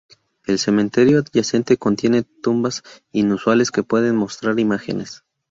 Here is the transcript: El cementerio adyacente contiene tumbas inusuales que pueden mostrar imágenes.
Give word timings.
El 0.47 0.57
cementerio 0.57 1.19
adyacente 1.19 1.77
contiene 1.77 2.23
tumbas 2.23 2.81
inusuales 3.11 3.69
que 3.69 3.83
pueden 3.83 4.15
mostrar 4.15 4.59
imágenes. 4.59 5.23